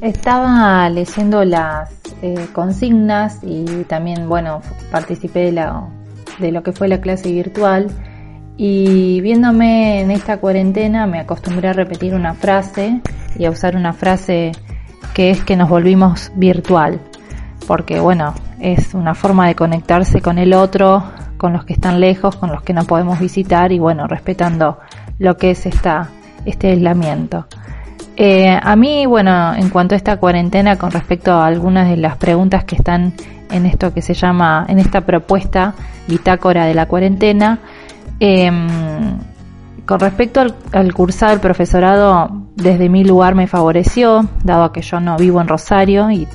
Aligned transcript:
Estaba 0.00 0.88
leyendo 0.90 1.44
las 1.44 1.90
eh, 2.20 2.48
consignas 2.52 3.40
y 3.42 3.64
también, 3.84 4.28
bueno, 4.28 4.60
participé 4.90 5.40
de, 5.40 5.52
la, 5.52 5.88
de 6.38 6.52
lo 6.52 6.62
que 6.62 6.72
fue 6.72 6.86
la 6.86 7.00
clase 7.00 7.32
virtual 7.32 7.88
y 8.58 9.20
viéndome 9.22 10.00
en 10.00 10.10
esta 10.10 10.38
cuarentena 10.38 11.06
me 11.06 11.20
acostumbré 11.20 11.68
a 11.68 11.72
repetir 11.72 12.14
una 12.14 12.34
frase 12.34 13.00
y 13.38 13.44
a 13.44 13.50
usar 13.50 13.76
una 13.76 13.92
frase 13.92 14.52
que 15.14 15.30
es 15.30 15.42
que 15.42 15.56
nos 15.56 15.68
volvimos 15.68 16.30
virtual, 16.36 17.00
porque 17.66 17.98
bueno, 17.98 18.34
es 18.60 18.92
una 18.92 19.14
forma 19.14 19.46
de 19.48 19.54
conectarse 19.54 20.20
con 20.20 20.38
el 20.38 20.52
otro, 20.52 21.04
con 21.38 21.54
los 21.54 21.64
que 21.64 21.72
están 21.72 22.00
lejos, 22.00 22.36
con 22.36 22.50
los 22.50 22.62
que 22.62 22.74
no 22.74 22.84
podemos 22.84 23.18
visitar 23.18 23.72
y 23.72 23.78
bueno, 23.78 24.06
respetando 24.06 24.78
lo 25.18 25.38
que 25.38 25.52
es 25.52 25.64
esta, 25.64 26.08
este 26.44 26.68
aislamiento. 26.68 27.46
Eh, 28.16 28.58
a 28.60 28.76
mí, 28.76 29.04
bueno, 29.04 29.54
en 29.54 29.68
cuanto 29.68 29.94
a 29.94 29.96
esta 29.96 30.16
cuarentena, 30.16 30.76
con 30.76 30.90
respecto 30.90 31.32
a 31.32 31.46
algunas 31.46 31.90
de 31.90 31.98
las 31.98 32.16
preguntas 32.16 32.64
que 32.64 32.76
están 32.76 33.12
en 33.50 33.66
esto 33.66 33.92
que 33.92 34.00
se 34.00 34.14
llama, 34.14 34.64
en 34.68 34.78
esta 34.78 35.02
propuesta 35.02 35.74
bitácora 36.08 36.64
de 36.64 36.74
la 36.74 36.86
cuarentena, 36.86 37.58
em, 38.18 39.18
con 39.84 40.00
respecto 40.00 40.40
al, 40.72 40.94
cursado 40.94 41.32
del 41.32 41.40
profesorado, 41.40 42.30
desde 42.56 42.88
mi 42.88 43.04
lugar 43.04 43.34
me 43.34 43.46
favoreció, 43.46 44.26
dado 44.42 44.72
que 44.72 44.80
yo 44.80 44.98
no 44.98 45.16
vivo 45.18 45.40
en 45.42 45.48
Rosario 45.48 46.10
y 46.10 46.26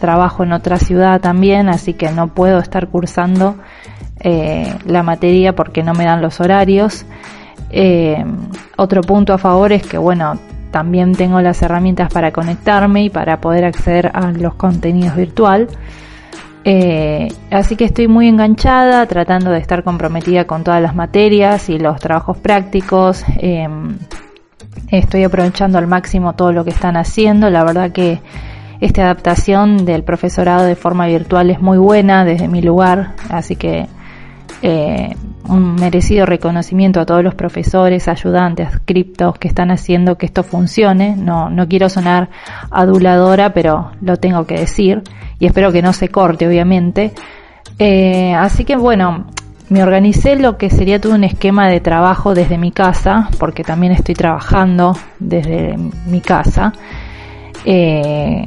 trabajo 0.00 0.42
en 0.42 0.52
otra 0.52 0.78
ciudad 0.78 1.20
también, 1.20 1.68
así 1.68 1.94
que 1.94 2.10
no 2.10 2.28
puedo 2.28 2.58
estar 2.58 2.88
cursando 2.88 3.54
eh, 4.18 4.74
la 4.84 5.02
materia 5.04 5.54
porque 5.54 5.82
no 5.84 5.94
me 5.94 6.04
dan 6.04 6.20
los 6.20 6.40
horarios. 6.40 7.06
Eh, 7.70 8.22
otro 8.76 9.00
punto 9.02 9.32
a 9.32 9.38
favor 9.38 9.72
es 9.72 9.86
que, 9.86 9.96
bueno, 9.96 10.38
también 10.74 11.12
tengo 11.12 11.40
las 11.40 11.62
herramientas 11.62 12.12
para 12.12 12.32
conectarme 12.32 13.04
y 13.04 13.08
para 13.08 13.40
poder 13.40 13.64
acceder 13.64 14.10
a 14.12 14.32
los 14.32 14.54
contenidos 14.56 15.14
virtual. 15.14 15.68
Eh, 16.64 17.28
así 17.52 17.76
que 17.76 17.84
estoy 17.84 18.08
muy 18.08 18.26
enganchada, 18.26 19.06
tratando 19.06 19.52
de 19.52 19.60
estar 19.60 19.84
comprometida 19.84 20.48
con 20.48 20.64
todas 20.64 20.82
las 20.82 20.96
materias 20.96 21.68
y 21.68 21.78
los 21.78 22.00
trabajos 22.00 22.38
prácticos. 22.38 23.24
Eh, 23.36 23.68
estoy 24.90 25.22
aprovechando 25.22 25.78
al 25.78 25.86
máximo 25.86 26.32
todo 26.32 26.50
lo 26.50 26.64
que 26.64 26.70
están 26.70 26.96
haciendo. 26.96 27.50
La 27.50 27.62
verdad 27.62 27.92
que 27.92 28.20
esta 28.80 29.02
adaptación 29.02 29.84
del 29.84 30.02
profesorado 30.02 30.64
de 30.64 30.74
forma 30.74 31.06
virtual 31.06 31.50
es 31.50 31.60
muy 31.60 31.78
buena 31.78 32.24
desde 32.24 32.48
mi 32.48 32.62
lugar, 32.62 33.12
así 33.28 33.54
que 33.54 33.86
eh, 34.60 35.14
un 35.48 35.74
merecido 35.74 36.26
reconocimiento 36.26 37.00
a 37.00 37.06
todos 37.06 37.22
los 37.22 37.34
profesores, 37.34 38.08
ayudantes, 38.08 38.68
criptos 38.84 39.38
que 39.38 39.48
están 39.48 39.70
haciendo 39.70 40.16
que 40.16 40.26
esto 40.26 40.42
funcione. 40.42 41.16
No, 41.16 41.50
no 41.50 41.68
quiero 41.68 41.88
sonar 41.88 42.30
aduladora, 42.70 43.52
pero 43.52 43.92
lo 44.00 44.16
tengo 44.16 44.46
que 44.46 44.58
decir 44.58 45.02
y 45.38 45.46
espero 45.46 45.72
que 45.72 45.82
no 45.82 45.92
se 45.92 46.08
corte, 46.08 46.46
obviamente. 46.46 47.12
Eh, 47.78 48.34
así 48.34 48.64
que 48.64 48.76
bueno, 48.76 49.26
me 49.68 49.82
organicé 49.82 50.36
lo 50.36 50.56
que 50.56 50.70
sería 50.70 51.00
todo 51.00 51.14
un 51.14 51.24
esquema 51.24 51.68
de 51.68 51.80
trabajo 51.80 52.34
desde 52.34 52.58
mi 52.58 52.70
casa, 52.70 53.28
porque 53.38 53.64
también 53.64 53.92
estoy 53.92 54.14
trabajando 54.14 54.96
desde 55.18 55.76
mi 56.06 56.20
casa. 56.20 56.72
Eh, 57.64 58.44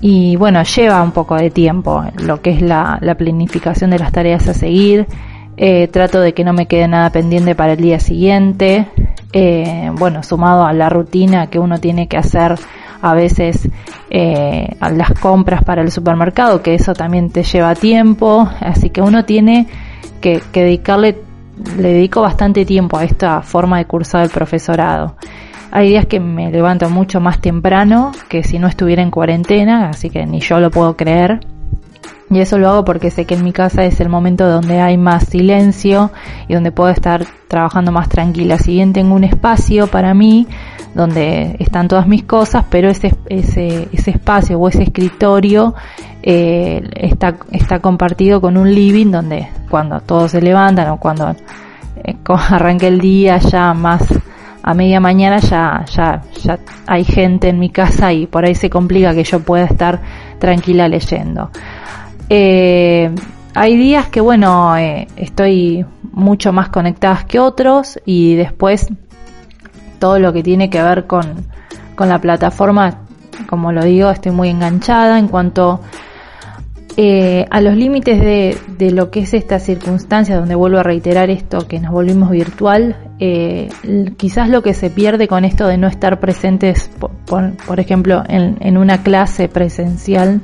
y 0.00 0.36
bueno, 0.36 0.62
lleva 0.62 1.02
un 1.02 1.12
poco 1.12 1.36
de 1.36 1.50
tiempo 1.50 2.04
lo 2.22 2.40
que 2.40 2.50
es 2.50 2.62
la, 2.62 2.98
la 3.02 3.14
planificación 3.16 3.90
de 3.90 3.98
las 3.98 4.12
tareas 4.12 4.48
a 4.48 4.54
seguir. 4.54 5.06
Eh, 5.62 5.88
trato 5.88 6.22
de 6.22 6.32
que 6.32 6.42
no 6.42 6.54
me 6.54 6.64
quede 6.64 6.88
nada 6.88 7.10
pendiente 7.10 7.54
para 7.54 7.74
el 7.74 7.80
día 7.82 8.00
siguiente. 8.00 8.86
Eh, 9.30 9.90
bueno, 9.92 10.22
sumado 10.22 10.64
a 10.64 10.72
la 10.72 10.88
rutina 10.88 11.48
que 11.48 11.58
uno 11.58 11.78
tiene 11.78 12.08
que 12.08 12.16
hacer 12.16 12.54
a 13.02 13.12
veces 13.12 13.68
eh, 14.08 14.74
a 14.80 14.88
las 14.88 15.12
compras 15.20 15.62
para 15.62 15.82
el 15.82 15.90
supermercado, 15.90 16.62
que 16.62 16.72
eso 16.72 16.94
también 16.94 17.28
te 17.28 17.42
lleva 17.42 17.74
tiempo. 17.74 18.48
Así 18.58 18.88
que 18.88 19.02
uno 19.02 19.26
tiene 19.26 19.66
que, 20.22 20.40
que 20.50 20.62
dedicarle, 20.62 21.18
le 21.76 21.92
dedico 21.92 22.22
bastante 22.22 22.64
tiempo 22.64 22.96
a 22.96 23.04
esta 23.04 23.42
forma 23.42 23.76
de 23.76 23.84
cursar 23.84 24.22
el 24.22 24.30
profesorado. 24.30 25.16
Hay 25.72 25.90
días 25.90 26.06
que 26.06 26.20
me 26.20 26.50
levanto 26.50 26.88
mucho 26.88 27.20
más 27.20 27.38
temprano 27.38 28.12
que 28.30 28.42
si 28.44 28.58
no 28.58 28.66
estuviera 28.66 29.02
en 29.02 29.10
cuarentena, 29.10 29.90
así 29.90 30.08
que 30.08 30.24
ni 30.24 30.40
yo 30.40 30.58
lo 30.58 30.70
puedo 30.70 30.96
creer. 30.96 31.40
Y 32.30 32.38
eso 32.38 32.58
lo 32.58 32.68
hago 32.68 32.84
porque 32.84 33.10
sé 33.10 33.24
que 33.24 33.34
en 33.34 33.42
mi 33.42 33.52
casa 33.52 33.84
es 33.84 34.00
el 34.00 34.08
momento 34.08 34.48
donde 34.48 34.80
hay 34.80 34.96
más 34.96 35.24
silencio 35.24 36.12
y 36.46 36.54
donde 36.54 36.70
puedo 36.70 36.88
estar 36.90 37.26
trabajando 37.48 37.90
más 37.90 38.08
tranquila. 38.08 38.56
Si 38.56 38.74
bien 38.74 38.92
tengo 38.92 39.16
un 39.16 39.24
espacio 39.24 39.88
para 39.88 40.14
mí 40.14 40.46
donde 40.94 41.56
están 41.58 41.88
todas 41.88 42.06
mis 42.06 42.22
cosas, 42.22 42.64
pero 42.70 42.88
ese, 42.88 43.16
ese, 43.26 43.88
ese 43.92 44.10
espacio 44.12 44.60
o 44.60 44.68
ese 44.68 44.84
escritorio 44.84 45.74
eh, 46.22 46.88
está, 46.94 47.36
está 47.50 47.80
compartido 47.80 48.40
con 48.40 48.56
un 48.56 48.72
living 48.72 49.10
donde 49.10 49.48
cuando 49.68 50.00
todos 50.00 50.30
se 50.30 50.40
levantan 50.40 50.88
o 50.90 50.98
cuando 50.98 51.34
eh, 51.96 52.14
arranque 52.50 52.86
el 52.86 53.00
día 53.00 53.38
ya 53.38 53.74
más 53.74 54.02
a 54.62 54.74
media 54.74 55.00
mañana 55.00 55.38
ya, 55.38 55.84
ya, 55.86 56.22
ya 56.44 56.58
hay 56.86 57.02
gente 57.02 57.48
en 57.48 57.58
mi 57.58 57.70
casa 57.70 58.12
y 58.12 58.26
por 58.26 58.44
ahí 58.44 58.54
se 58.54 58.70
complica 58.70 59.14
que 59.14 59.24
yo 59.24 59.40
pueda 59.40 59.64
estar 59.64 60.00
tranquila 60.38 60.86
leyendo. 60.86 61.50
Eh, 62.30 63.10
hay 63.54 63.76
días 63.76 64.08
que 64.08 64.20
bueno, 64.20 64.76
eh, 64.76 65.08
estoy 65.16 65.84
mucho 66.12 66.52
más 66.52 66.68
conectada 66.68 67.24
que 67.26 67.40
otros 67.40 67.98
y 68.06 68.36
después 68.36 68.88
todo 69.98 70.18
lo 70.20 70.32
que 70.32 70.42
tiene 70.42 70.70
que 70.70 70.80
ver 70.80 71.06
con, 71.06 71.46
con 71.96 72.08
la 72.08 72.20
plataforma, 72.20 73.00
como 73.48 73.72
lo 73.72 73.84
digo, 73.84 74.10
estoy 74.10 74.32
muy 74.32 74.48
enganchada 74.48 75.18
en 75.18 75.26
cuanto 75.26 75.80
eh, 76.96 77.46
a 77.50 77.60
los 77.60 77.76
límites 77.76 78.20
de, 78.20 78.56
de, 78.78 78.90
lo 78.92 79.10
que 79.10 79.20
es 79.20 79.34
esta 79.34 79.58
circunstancia, 79.58 80.36
donde 80.36 80.54
vuelvo 80.54 80.78
a 80.78 80.82
reiterar 80.82 81.30
esto, 81.30 81.66
que 81.66 81.80
nos 81.80 81.92
volvimos 81.92 82.30
virtual, 82.30 82.96
eh, 83.18 83.68
quizás 84.16 84.48
lo 84.48 84.62
que 84.62 84.74
se 84.74 84.90
pierde 84.90 85.26
con 85.26 85.44
esto 85.44 85.66
de 85.66 85.78
no 85.78 85.88
estar 85.88 86.20
presentes, 86.20 86.90
por, 87.26 87.56
por 87.56 87.80
ejemplo, 87.80 88.22
en, 88.28 88.56
en, 88.60 88.76
una 88.76 89.02
clase 89.02 89.48
presencial, 89.48 90.40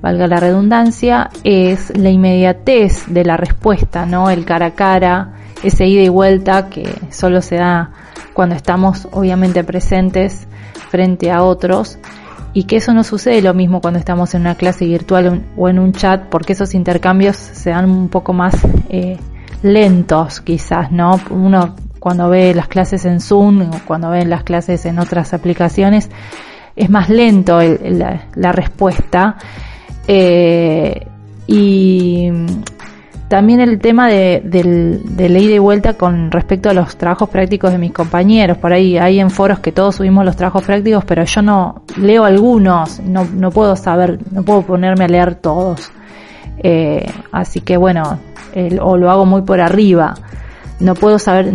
valga 0.00 0.26
la 0.26 0.40
redundancia, 0.40 1.30
es 1.44 1.96
la 1.96 2.10
inmediatez 2.10 3.04
de 3.08 3.24
la 3.24 3.36
respuesta, 3.36 4.06
¿no? 4.06 4.30
El 4.30 4.44
cara 4.44 4.66
a 4.66 4.70
cara, 4.74 5.34
ese 5.62 5.86
ida 5.86 6.02
y 6.02 6.08
vuelta 6.08 6.68
que 6.68 6.88
solo 7.10 7.42
se 7.42 7.56
da 7.56 7.90
cuando 8.32 8.54
estamos 8.54 9.08
obviamente 9.12 9.64
presentes 9.64 10.46
frente 10.90 11.30
a 11.30 11.42
otros 11.42 11.98
y 12.52 12.64
que 12.64 12.76
eso 12.76 12.94
no 12.94 13.04
sucede 13.04 13.42
lo 13.42 13.54
mismo 13.54 13.80
cuando 13.80 13.98
estamos 13.98 14.34
en 14.34 14.42
una 14.42 14.54
clase 14.54 14.86
virtual 14.86 15.44
o 15.56 15.68
en 15.68 15.78
un 15.78 15.92
chat, 15.92 16.24
porque 16.28 16.54
esos 16.54 16.74
intercambios 16.74 17.36
se 17.36 17.70
dan 17.70 17.90
un 17.90 18.08
poco 18.08 18.32
más 18.32 18.54
eh, 18.88 19.18
lentos 19.62 20.40
quizás, 20.40 20.90
¿no? 20.90 21.20
Uno 21.30 21.74
cuando 21.98 22.28
ve 22.28 22.54
las 22.54 22.68
clases 22.68 23.04
en 23.04 23.20
Zoom 23.20 23.62
o 23.62 23.80
cuando 23.84 24.10
ve 24.10 24.24
las 24.24 24.44
clases 24.44 24.86
en 24.86 24.98
otras 24.98 25.34
aplicaciones, 25.34 26.10
es 26.76 26.90
más 26.90 27.08
lento 27.08 27.60
el, 27.60 27.98
la, 27.98 28.22
la, 28.34 28.52
respuesta. 28.52 29.36
Eh, 30.10 31.06
y 31.46 32.30
también 33.28 33.60
el 33.60 33.78
tema 33.78 34.08
de, 34.08 34.40
de, 34.42 35.28
de 35.28 35.58
vuelta 35.58 35.94
con 35.94 36.30
respecto 36.30 36.70
a 36.70 36.72
los 36.72 36.96
trabajos 36.96 37.28
prácticos 37.28 37.72
de 37.72 37.78
mis 37.78 37.92
compañeros. 37.92 38.56
Por 38.56 38.72
ahí 38.72 38.96
hay 38.96 39.20
en 39.20 39.30
foros 39.30 39.60
que 39.60 39.70
todos 39.70 39.96
subimos 39.96 40.24
los 40.24 40.34
trabajos 40.34 40.64
prácticos, 40.64 41.04
pero 41.04 41.24
yo 41.24 41.42
no 41.42 41.82
leo 41.98 42.24
algunos, 42.24 43.00
no, 43.00 43.26
no 43.26 43.50
puedo 43.50 43.76
saber, 43.76 44.18
no 44.32 44.42
puedo 44.42 44.62
ponerme 44.62 45.04
a 45.04 45.08
leer 45.08 45.34
todos. 45.34 45.90
Eh, 46.62 47.06
así 47.30 47.60
que 47.60 47.76
bueno, 47.76 48.18
o 48.80 48.96
lo 48.96 49.10
hago 49.10 49.26
muy 49.26 49.42
por 49.42 49.60
arriba. 49.60 50.14
No 50.80 50.94
puedo 50.94 51.18
saber 51.18 51.52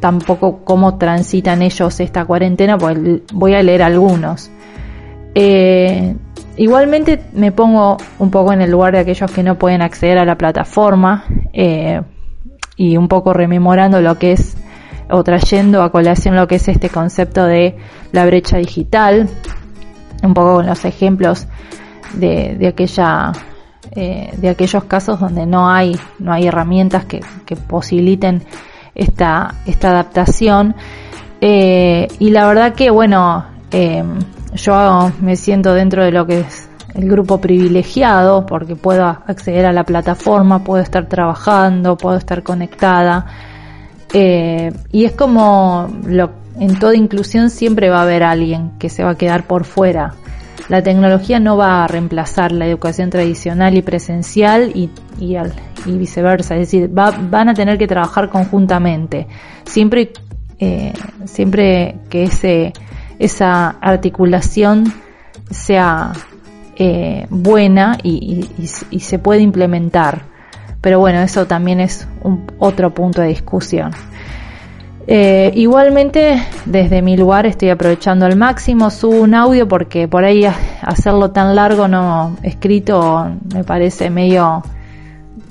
tampoco 0.00 0.64
cómo 0.64 0.98
transitan 0.98 1.62
ellos 1.62 2.00
esta 2.00 2.24
cuarentena, 2.24 2.76
pues 2.76 2.98
voy 3.32 3.54
a 3.54 3.62
leer 3.62 3.82
algunos. 3.82 4.50
Eh, 5.34 6.16
Igualmente 6.56 7.22
me 7.32 7.50
pongo 7.50 7.96
un 8.18 8.30
poco 8.30 8.52
en 8.52 8.60
el 8.60 8.70
lugar 8.70 8.92
de 8.92 9.00
aquellos 9.00 9.30
que 9.30 9.42
no 9.42 9.56
pueden 9.56 9.82
acceder 9.82 10.18
a 10.18 10.24
la 10.24 10.36
plataforma 10.36 11.24
eh, 11.52 12.02
y 12.76 12.96
un 12.96 13.08
poco 13.08 13.32
rememorando 13.32 14.00
lo 14.00 14.18
que 14.18 14.32
es 14.32 14.56
o 15.10 15.22
trayendo 15.24 15.82
a 15.82 15.90
colación 15.90 16.36
lo 16.36 16.46
que 16.46 16.56
es 16.56 16.68
este 16.68 16.88
concepto 16.88 17.44
de 17.44 17.76
la 18.12 18.26
brecha 18.26 18.56
digital, 18.56 19.28
un 20.22 20.34
poco 20.34 20.56
con 20.56 20.66
los 20.66 20.84
ejemplos 20.84 21.46
de, 22.14 22.56
de 22.58 22.68
aquella 22.68 23.32
eh, 23.94 24.32
de 24.36 24.48
aquellos 24.48 24.84
casos 24.84 25.20
donde 25.20 25.44
no 25.44 25.68
hay 25.68 25.98
no 26.18 26.32
hay 26.32 26.46
herramientas 26.46 27.04
que, 27.04 27.20
que 27.44 27.56
posibiliten 27.56 28.42
esta 28.94 29.54
esta 29.66 29.90
adaptación. 29.90 30.74
Eh, 31.40 32.08
y 32.18 32.30
la 32.30 32.46
verdad 32.46 32.74
que 32.74 32.90
bueno 32.90 33.44
eh, 33.70 34.04
yo 34.54 35.12
me 35.20 35.36
siento 35.36 35.74
dentro 35.74 36.04
de 36.04 36.12
lo 36.12 36.26
que 36.26 36.40
es 36.40 36.68
el 36.94 37.08
grupo 37.08 37.40
privilegiado 37.40 38.44
porque 38.46 38.76
puedo 38.76 39.04
acceder 39.04 39.66
a 39.66 39.72
la 39.72 39.84
plataforma, 39.84 40.62
puedo 40.62 40.82
estar 40.82 41.06
trabajando, 41.06 41.96
puedo 41.96 42.16
estar 42.16 42.42
conectada. 42.42 43.26
Eh, 44.12 44.72
y 44.90 45.04
es 45.04 45.12
como 45.12 45.88
lo, 46.06 46.30
en 46.58 46.78
toda 46.78 46.94
inclusión 46.94 47.50
siempre 47.50 47.88
va 47.88 48.00
a 48.00 48.02
haber 48.02 48.22
alguien 48.22 48.72
que 48.78 48.88
se 48.88 49.02
va 49.02 49.10
a 49.10 49.14
quedar 49.14 49.46
por 49.46 49.64
fuera. 49.64 50.14
la 50.68 50.82
tecnología 50.82 51.40
no 51.40 51.56
va 51.56 51.84
a 51.84 51.88
reemplazar 51.88 52.52
la 52.52 52.66
educación 52.66 53.10
tradicional 53.10 53.76
y 53.76 53.82
presencial 53.82 54.70
y, 54.74 54.90
y, 55.18 55.36
y 55.86 55.98
viceversa, 55.98 56.54
es 56.54 56.60
decir, 56.60 56.88
van 56.88 57.48
a 57.48 57.54
tener 57.54 57.78
que 57.78 57.86
trabajar 57.86 58.28
conjuntamente, 58.28 59.26
siempre, 59.64 60.12
eh, 60.58 60.92
siempre 61.24 61.96
que 62.08 62.24
ese, 62.24 62.72
esa 63.18 63.70
articulación 63.80 64.92
sea 65.50 66.12
eh, 66.76 67.26
buena 67.30 67.98
y, 68.02 68.48
y, 68.90 69.00
se 69.00 69.18
puede 69.18 69.42
implementar. 69.42 70.22
Pero 70.80 70.98
bueno, 70.98 71.20
eso 71.20 71.46
también 71.46 71.80
es 71.80 72.08
un, 72.22 72.50
otro 72.58 72.92
punto 72.92 73.20
de 73.22 73.28
discusión. 73.28 73.92
Eh, 75.06 75.50
igualmente, 75.54 76.42
desde 76.64 77.02
mi 77.02 77.16
lugar 77.16 77.44
estoy 77.46 77.70
aprovechando 77.70 78.24
al 78.24 78.36
máximo, 78.36 78.90
subo 78.90 79.20
un 79.20 79.34
audio 79.34 79.66
porque 79.68 80.08
por 80.08 80.24
ahí 80.24 80.44
hacerlo 80.80 81.30
tan 81.32 81.56
largo 81.56 81.88
no 81.88 82.36
escrito 82.42 83.30
me 83.52 83.64
parece 83.64 84.10
medio 84.10 84.62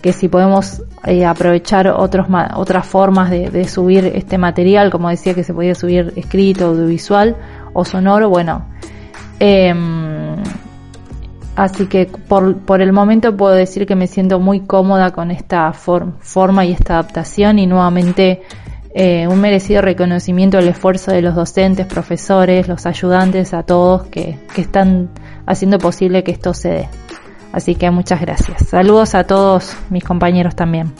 que 0.00 0.12
si 0.12 0.28
podemos 0.28 0.82
eh, 1.04 1.24
aprovechar 1.24 1.88
otros 1.88 2.26
otras 2.54 2.86
formas 2.86 3.30
de, 3.30 3.68
subir 3.68 4.04
este 4.14 4.38
material, 4.38 4.90
como 4.90 5.08
decía 5.08 5.34
que 5.34 5.44
se 5.44 5.52
podía 5.52 5.74
subir 5.74 6.12
escrito, 6.16 6.66
audiovisual 6.66 7.36
o 7.72 7.84
sonoro, 7.84 8.28
bueno. 8.28 8.66
Em, 9.40 10.36
así 11.56 11.86
que 11.86 12.06
por, 12.06 12.58
por 12.58 12.80
el 12.80 12.92
momento 12.92 13.36
puedo 13.36 13.54
decir 13.54 13.86
que 13.86 13.96
me 13.96 14.06
siento 14.06 14.38
muy 14.38 14.60
cómoda 14.60 15.10
con 15.10 15.30
esta 15.30 15.72
forma 15.72 16.64
y 16.64 16.72
esta 16.72 16.94
adaptación 16.94 17.58
y 17.58 17.66
nuevamente 17.66 18.42
eh, 18.94 19.28
un 19.28 19.40
merecido 19.40 19.82
reconocimiento 19.82 20.58
al 20.58 20.68
esfuerzo 20.68 21.12
de 21.12 21.22
los 21.22 21.34
docentes, 21.34 21.86
profesores, 21.86 22.68
los 22.68 22.86
ayudantes, 22.86 23.54
a 23.54 23.62
todos 23.62 24.06
que, 24.06 24.38
que 24.54 24.60
están 24.60 25.10
haciendo 25.46 25.78
posible 25.78 26.24
que 26.24 26.32
esto 26.32 26.54
se 26.54 26.68
dé. 26.68 26.88
Así 27.52 27.74
que 27.74 27.90
muchas 27.90 28.20
gracias. 28.20 28.68
Saludos 28.68 29.14
a 29.14 29.24
todos 29.24 29.76
mis 29.90 30.04
compañeros 30.04 30.54
también. 30.54 30.92